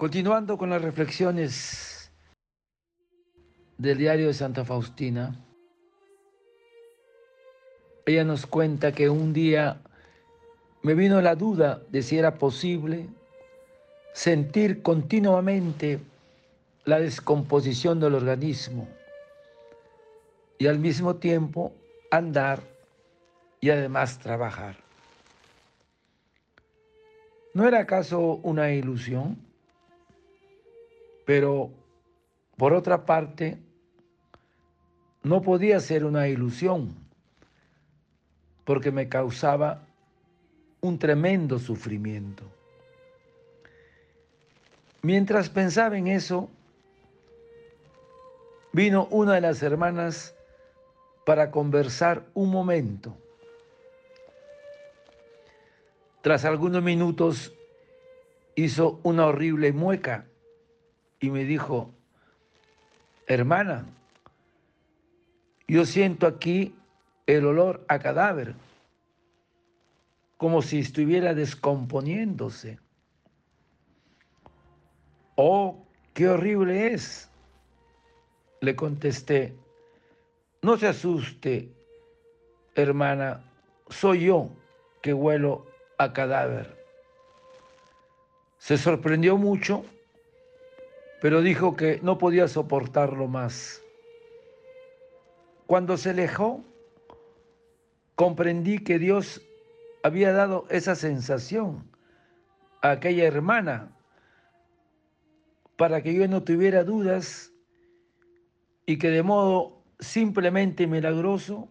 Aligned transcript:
Continuando 0.00 0.56
con 0.56 0.70
las 0.70 0.80
reflexiones 0.80 2.10
del 3.76 3.98
diario 3.98 4.28
de 4.28 4.32
Santa 4.32 4.64
Faustina, 4.64 5.38
ella 8.06 8.24
nos 8.24 8.46
cuenta 8.46 8.92
que 8.92 9.10
un 9.10 9.34
día 9.34 9.82
me 10.80 10.94
vino 10.94 11.20
la 11.20 11.34
duda 11.34 11.82
de 11.90 12.00
si 12.00 12.16
era 12.16 12.36
posible 12.36 13.08
sentir 14.14 14.80
continuamente 14.80 16.00
la 16.86 16.98
descomposición 16.98 18.00
del 18.00 18.14
organismo 18.14 18.88
y 20.56 20.66
al 20.66 20.78
mismo 20.78 21.16
tiempo 21.16 21.74
andar 22.10 22.62
y 23.60 23.68
además 23.68 24.18
trabajar. 24.18 24.76
¿No 27.52 27.68
era 27.68 27.80
acaso 27.80 28.40
una 28.42 28.72
ilusión? 28.72 29.49
Pero, 31.30 31.70
por 32.56 32.72
otra 32.72 33.06
parte, 33.06 33.56
no 35.22 35.42
podía 35.42 35.78
ser 35.78 36.04
una 36.04 36.26
ilusión, 36.26 36.92
porque 38.64 38.90
me 38.90 39.08
causaba 39.08 39.86
un 40.80 40.98
tremendo 40.98 41.60
sufrimiento. 41.60 42.42
Mientras 45.02 45.48
pensaba 45.48 45.96
en 45.96 46.08
eso, 46.08 46.50
vino 48.72 49.06
una 49.12 49.34
de 49.34 49.42
las 49.42 49.62
hermanas 49.62 50.34
para 51.24 51.52
conversar 51.52 52.26
un 52.34 52.50
momento. 52.50 53.16
Tras 56.22 56.44
algunos 56.44 56.82
minutos 56.82 57.54
hizo 58.56 58.98
una 59.04 59.26
horrible 59.26 59.72
mueca 59.72 60.26
y 61.20 61.30
me 61.30 61.44
dijo, 61.44 61.92
hermana, 63.26 63.84
yo 65.68 65.84
siento 65.84 66.26
aquí 66.26 66.74
el 67.26 67.44
olor 67.44 67.84
a 67.88 67.98
cadáver, 67.98 68.54
como 70.36 70.62
si 70.62 70.80
estuviera 70.80 71.34
descomponiéndose. 71.34 72.78
Oh, 75.36 75.86
qué 76.14 76.28
horrible 76.28 76.94
es. 76.94 77.30
Le 78.62 78.74
contesté, 78.74 79.54
no 80.62 80.76
se 80.76 80.88
asuste, 80.88 81.70
hermana, 82.74 83.42
soy 83.88 84.26
yo 84.26 84.50
que 85.02 85.14
huelo 85.14 85.66
a 85.98 86.12
cadáver. 86.12 86.84
Se 88.58 88.76
sorprendió 88.76 89.36
mucho 89.36 89.84
pero 91.20 91.42
dijo 91.42 91.76
que 91.76 92.00
no 92.02 92.18
podía 92.18 92.48
soportarlo 92.48 93.28
más. 93.28 93.82
Cuando 95.66 95.96
se 95.96 96.10
alejó, 96.10 96.64
comprendí 98.14 98.78
que 98.78 98.98
Dios 98.98 99.42
había 100.02 100.32
dado 100.32 100.66
esa 100.70 100.94
sensación 100.94 101.84
a 102.82 102.92
aquella 102.92 103.24
hermana 103.24 103.96
para 105.76 106.02
que 106.02 106.14
yo 106.14 106.26
no 106.26 106.42
tuviera 106.42 106.84
dudas 106.84 107.52
y 108.86 108.98
que 108.98 109.10
de 109.10 109.22
modo 109.22 109.82
simplemente 110.00 110.86
milagroso 110.86 111.68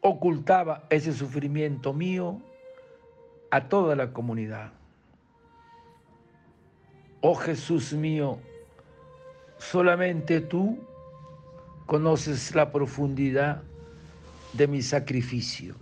ocultaba 0.00 0.84
ese 0.90 1.12
sufrimiento 1.12 1.92
mío 1.92 2.40
a 3.50 3.68
toda 3.68 3.94
la 3.94 4.12
comunidad. 4.12 4.79
Oh 7.22 7.34
Jesús 7.34 7.92
mío, 7.92 8.38
solamente 9.58 10.40
tú 10.40 10.78
conoces 11.86 12.54
la 12.54 12.72
profundidad 12.72 13.62
de 14.54 14.66
mi 14.66 14.80
sacrificio. 14.80 15.74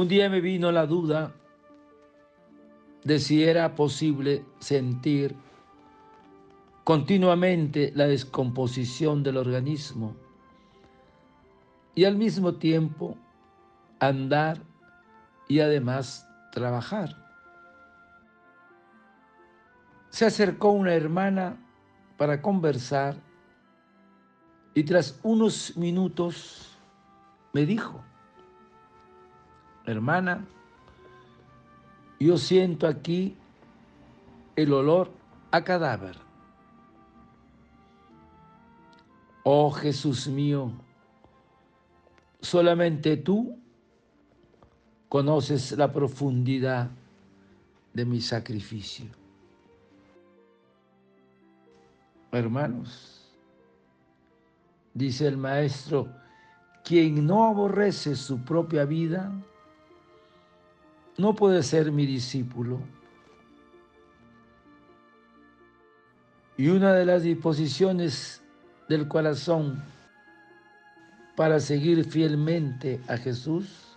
Un 0.00 0.08
día 0.08 0.30
me 0.30 0.40
vino 0.40 0.72
la 0.72 0.86
duda 0.86 1.34
de 3.04 3.18
si 3.18 3.44
era 3.44 3.74
posible 3.74 4.46
sentir 4.58 5.36
continuamente 6.84 7.92
la 7.94 8.06
descomposición 8.06 9.22
del 9.22 9.36
organismo 9.36 10.16
y 11.94 12.06
al 12.06 12.16
mismo 12.16 12.54
tiempo 12.54 13.18
andar 13.98 14.62
y 15.48 15.60
además 15.60 16.26
trabajar. 16.50 17.14
Se 20.08 20.24
acercó 20.24 20.70
una 20.70 20.94
hermana 20.94 21.58
para 22.16 22.40
conversar 22.40 23.16
y 24.72 24.82
tras 24.82 25.20
unos 25.22 25.76
minutos 25.76 26.78
me 27.52 27.66
dijo, 27.66 28.02
hermana, 29.86 30.46
yo 32.18 32.36
siento 32.36 32.86
aquí 32.86 33.36
el 34.56 34.72
olor 34.72 35.10
a 35.50 35.62
cadáver. 35.64 36.16
Oh 39.42 39.70
Jesús 39.70 40.28
mío, 40.28 40.70
solamente 42.40 43.16
tú 43.16 43.58
conoces 45.08 45.72
la 45.72 45.90
profundidad 45.92 46.90
de 47.94 48.04
mi 48.04 48.20
sacrificio. 48.20 49.06
Hermanos, 52.32 53.34
dice 54.94 55.26
el 55.26 55.36
maestro, 55.36 56.08
quien 56.84 57.26
no 57.26 57.46
aborrece 57.46 58.14
su 58.14 58.44
propia 58.44 58.84
vida, 58.84 59.32
no 61.20 61.34
puede 61.34 61.62
ser 61.62 61.92
mi 61.92 62.06
discípulo. 62.06 62.80
Y 66.56 66.68
una 66.68 66.92
de 66.94 67.04
las 67.04 67.22
disposiciones 67.22 68.42
del 68.88 69.06
corazón 69.06 69.82
para 71.36 71.60
seguir 71.60 72.04
fielmente 72.04 73.00
a 73.08 73.16
Jesús 73.16 73.96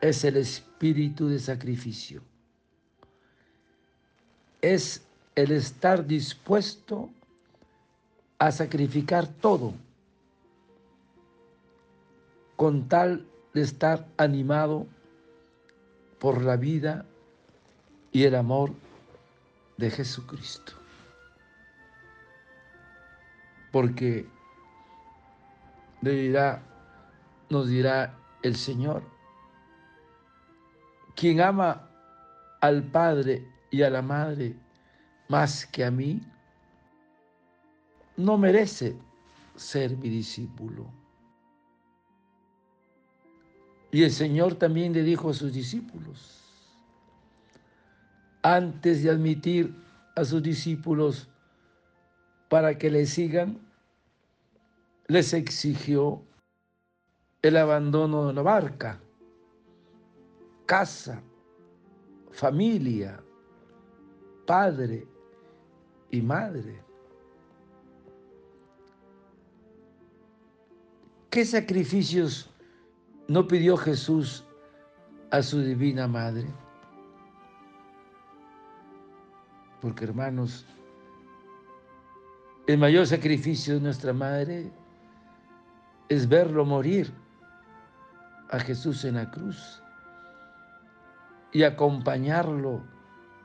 es 0.00 0.24
el 0.24 0.36
espíritu 0.36 1.28
de 1.28 1.38
sacrificio. 1.38 2.22
Es 4.60 5.02
el 5.34 5.52
estar 5.52 6.06
dispuesto 6.06 7.10
a 8.38 8.50
sacrificar 8.52 9.26
todo 9.26 9.74
con 12.56 12.88
tal 12.88 13.26
de 13.54 13.62
estar 13.62 14.06
animado 14.16 14.86
por 16.22 16.40
la 16.40 16.56
vida 16.56 17.04
y 18.12 18.22
el 18.22 18.36
amor 18.36 18.72
de 19.76 19.90
Jesucristo. 19.90 20.72
Porque 23.72 24.28
le 26.00 26.60
nos 27.50 27.66
dirá 27.66 28.14
el 28.40 28.54
Señor, 28.54 29.02
quien 31.16 31.40
ama 31.40 31.90
al 32.60 32.84
Padre 32.84 33.44
y 33.72 33.82
a 33.82 33.90
la 33.90 34.00
Madre 34.00 34.54
más 35.28 35.66
que 35.66 35.84
a 35.84 35.90
mí, 35.90 36.20
no 38.16 38.38
merece 38.38 38.96
ser 39.56 39.96
mi 39.96 40.08
discípulo. 40.08 41.01
Y 43.92 44.02
el 44.02 44.10
Señor 44.10 44.54
también 44.54 44.94
le 44.94 45.02
dijo 45.02 45.30
a 45.30 45.34
sus 45.34 45.52
discípulos, 45.52 46.40
antes 48.42 49.02
de 49.02 49.10
admitir 49.10 49.74
a 50.16 50.24
sus 50.24 50.42
discípulos 50.42 51.28
para 52.48 52.76
que 52.76 52.90
le 52.90 53.06
sigan, 53.06 53.60
les 55.08 55.34
exigió 55.34 56.22
el 57.42 57.56
abandono 57.56 58.28
de 58.28 58.32
la 58.32 58.42
barca, 58.42 58.98
casa, 60.64 61.22
familia, 62.30 63.22
padre, 64.46 65.06
y 66.12 66.20
madre. 66.20 66.82
¿Qué 71.30 71.44
sacrificios 71.44 72.51
no 73.32 73.48
pidió 73.48 73.78
Jesús 73.78 74.44
a 75.30 75.40
su 75.40 75.62
divina 75.62 76.06
madre? 76.06 76.46
Porque 79.80 80.04
hermanos, 80.04 80.66
el 82.66 82.76
mayor 82.76 83.06
sacrificio 83.06 83.74
de 83.74 83.80
nuestra 83.80 84.12
madre 84.12 84.70
es 86.10 86.28
verlo 86.28 86.66
morir 86.66 87.10
a 88.50 88.58
Jesús 88.58 89.02
en 89.06 89.14
la 89.14 89.30
cruz 89.30 89.82
y 91.52 91.62
acompañarlo 91.62 92.84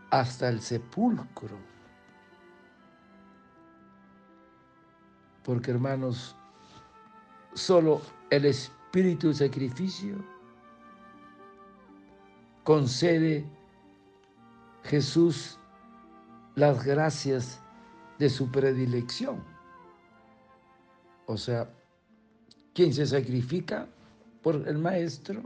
hasta 0.09 0.49
el 0.49 0.59
sepulcro. 0.59 1.57
Porque 5.45 5.71
hermanos, 5.71 6.35
solo 7.53 8.01
el 8.29 8.43
espíritu 8.43 8.76
de 8.91 9.33
sacrificio 9.33 10.15
concede 12.63 13.45
Jesús 14.83 15.59
las 16.55 16.83
gracias 16.83 17.61
de 18.17 18.29
su 18.29 18.49
predilección. 18.49 19.43
O 21.27 21.37
sea, 21.37 21.69
quien 22.73 22.93
se 22.93 23.05
sacrifica 23.05 23.87
por 24.41 24.67
el 24.67 24.77
Maestro, 24.77 25.43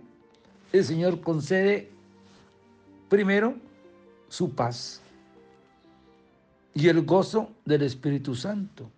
el 0.71 0.85
Señor 0.85 1.21
concede 1.21 1.91
primero 3.09 3.55
su 4.29 4.55
paz 4.55 5.01
y 6.73 6.87
el 6.87 7.01
gozo 7.05 7.51
del 7.65 7.81
Espíritu 7.81 8.33
Santo, 8.33 8.89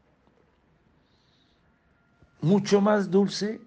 mucho 2.41 2.79
más 2.81 3.09
dulce 3.09 3.59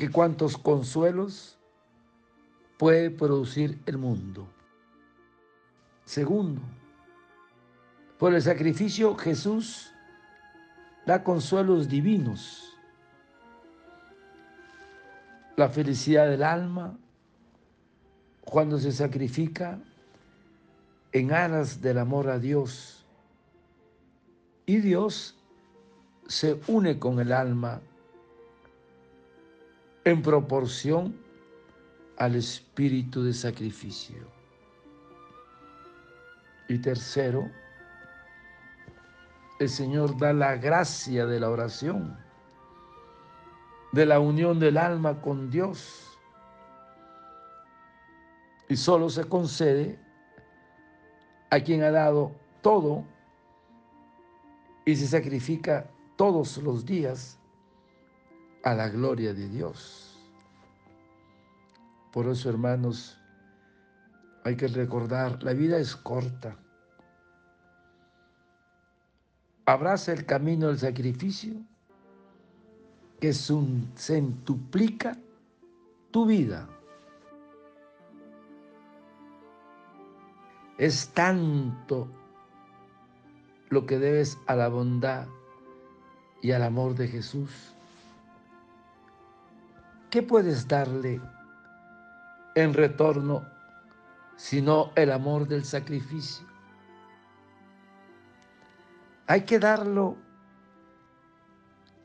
que 0.00 0.10
cuantos 0.10 0.56
consuelos 0.56 1.58
puede 2.78 3.10
producir 3.10 3.78
el 3.84 3.98
mundo. 3.98 4.48
Segundo, 6.06 6.62
por 8.18 8.32
el 8.32 8.40
sacrificio 8.40 9.14
Jesús 9.14 9.92
da 11.04 11.22
consuelos 11.22 11.86
divinos, 11.86 12.78
la 15.58 15.68
felicidad 15.68 16.30
del 16.30 16.44
alma 16.44 16.96
cuando 18.40 18.78
se 18.78 18.92
sacrifica 18.92 19.78
en 21.12 21.30
aras 21.30 21.82
del 21.82 21.98
amor 21.98 22.30
a 22.30 22.38
Dios. 22.38 23.04
Y 24.64 24.78
Dios 24.78 25.36
se 26.26 26.58
une 26.68 26.98
con 26.98 27.20
el 27.20 27.32
alma 27.34 27.82
en 30.04 30.22
proporción 30.22 31.16
al 32.16 32.36
espíritu 32.36 33.22
de 33.22 33.32
sacrificio. 33.32 34.28
Y 36.68 36.78
tercero, 36.78 37.50
el 39.58 39.68
Señor 39.68 40.16
da 40.18 40.32
la 40.32 40.56
gracia 40.56 41.26
de 41.26 41.40
la 41.40 41.50
oración, 41.50 42.16
de 43.92 44.06
la 44.06 44.20
unión 44.20 44.60
del 44.60 44.76
alma 44.76 45.20
con 45.20 45.50
Dios. 45.50 46.18
Y 48.68 48.76
solo 48.76 49.10
se 49.10 49.24
concede 49.24 49.98
a 51.50 51.58
quien 51.60 51.82
ha 51.82 51.90
dado 51.90 52.32
todo 52.62 53.04
y 54.84 54.94
se 54.94 55.08
sacrifica 55.08 55.90
todos 56.16 56.58
los 56.58 56.84
días 56.84 57.39
a 58.62 58.74
la 58.74 58.88
gloria 58.88 59.34
de 59.34 59.48
Dios. 59.48 60.18
Por 62.12 62.26
eso, 62.28 62.50
hermanos, 62.50 63.18
hay 64.44 64.56
que 64.56 64.68
recordar, 64.68 65.42
la 65.42 65.52
vida 65.52 65.78
es 65.78 65.94
corta 65.96 66.56
abraza 69.70 70.12
el 70.12 70.26
camino 70.26 70.68
del 70.68 70.78
sacrificio 70.78 71.54
que 73.20 73.32
centuplica 73.32 75.16
tu 76.10 76.26
vida. 76.26 76.68
Es 80.78 81.08
tanto 81.10 82.08
lo 83.68 83.84
que 83.86 83.98
debes 83.98 84.38
a 84.46 84.56
la 84.56 84.68
bondad 84.68 85.28
y 86.42 86.52
al 86.52 86.62
amor 86.62 86.94
de 86.94 87.06
Jesús. 87.08 87.76
¿Qué 90.10 90.22
puedes 90.24 90.66
darle 90.66 91.20
en 92.56 92.74
retorno 92.74 93.46
sino 94.36 94.90
el 94.96 95.12
amor 95.12 95.46
del 95.46 95.64
sacrificio? 95.64 96.44
Hay 99.28 99.42
que 99.42 99.60
darlo 99.60 100.16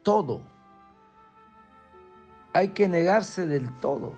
todo. 0.04 0.44
Hay 2.54 2.70
que 2.70 2.88
negarse 2.88 3.48
del 3.48 3.76
todo. 3.80 4.14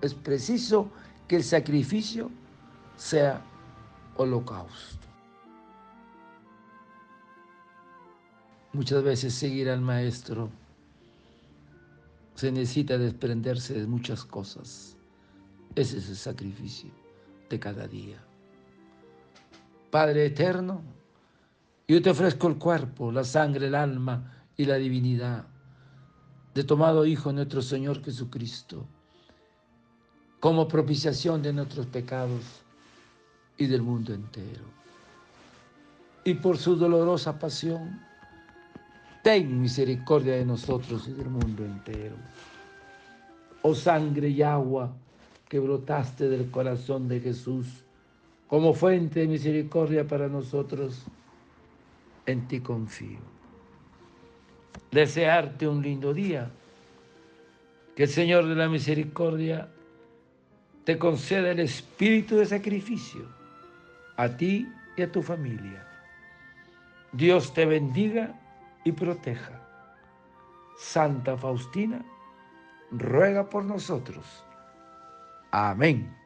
Es 0.00 0.14
preciso 0.14 0.90
que 1.28 1.36
el 1.36 1.44
sacrificio 1.44 2.30
sea 2.96 3.42
holocausto. 4.16 5.06
Muchas 8.72 9.02
veces 9.02 9.34
seguir 9.34 9.68
al 9.68 9.82
maestro 9.82 10.48
se 12.34 12.50
necesita 12.50 12.98
desprenderse 12.98 13.74
de 13.74 13.86
muchas 13.86 14.24
cosas. 14.24 14.96
Ese 15.74 15.98
es 15.98 16.08
el 16.08 16.16
sacrificio 16.16 16.90
de 17.48 17.58
cada 17.58 17.86
día. 17.86 18.18
Padre 19.90 20.26
eterno, 20.26 20.82
yo 21.86 22.00
te 22.02 22.10
ofrezco 22.10 22.48
el 22.48 22.56
cuerpo, 22.56 23.12
la 23.12 23.24
sangre, 23.24 23.68
el 23.68 23.74
alma 23.74 24.32
y 24.56 24.64
la 24.64 24.76
divinidad 24.76 25.46
de 26.54 26.62
tomado 26.62 27.04
Hijo 27.04 27.32
nuestro 27.32 27.60
Señor 27.62 28.02
Jesucristo, 28.04 28.86
como 30.38 30.68
propiciación 30.68 31.42
de 31.42 31.52
nuestros 31.52 31.86
pecados 31.86 32.42
y 33.56 33.66
del 33.66 33.82
mundo 33.82 34.14
entero. 34.14 34.64
Y 36.24 36.34
por 36.34 36.56
su 36.56 36.76
dolorosa 36.76 37.38
pasión, 37.38 38.00
ten 39.24 39.58
misericordia 39.62 40.34
de 40.34 40.44
nosotros 40.44 41.08
y 41.08 41.12
del 41.12 41.30
mundo 41.30 41.64
entero. 41.64 42.14
Oh 43.62 43.74
sangre 43.74 44.28
y 44.28 44.42
agua 44.42 44.92
que 45.48 45.58
brotaste 45.58 46.28
del 46.28 46.50
corazón 46.50 47.08
de 47.08 47.20
Jesús, 47.20 47.66
como 48.46 48.74
fuente 48.74 49.20
de 49.20 49.26
misericordia 49.26 50.06
para 50.06 50.28
nosotros, 50.28 51.04
en 52.26 52.46
ti 52.46 52.60
confío. 52.60 53.18
Desearte 54.92 55.66
un 55.66 55.82
lindo 55.82 56.12
día, 56.12 56.50
que 57.96 58.02
el 58.02 58.10
Señor 58.10 58.46
de 58.46 58.56
la 58.56 58.68
Misericordia 58.68 59.70
te 60.84 60.98
conceda 60.98 61.50
el 61.50 61.60
espíritu 61.60 62.36
de 62.36 62.44
sacrificio 62.44 63.24
a 64.16 64.28
ti 64.28 64.68
y 64.98 65.02
a 65.02 65.10
tu 65.10 65.22
familia. 65.22 65.86
Dios 67.12 67.54
te 67.54 67.64
bendiga 67.64 68.38
y 68.84 68.92
proteja. 68.92 69.60
Santa 70.78 71.36
Faustina, 71.36 72.04
ruega 72.90 73.48
por 73.48 73.64
nosotros. 73.64 74.44
Amén. 75.50 76.23